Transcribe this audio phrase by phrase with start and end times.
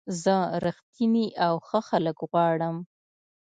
[0.23, 0.35] زه
[0.65, 2.75] رښتیني او ښه خلک غواړم.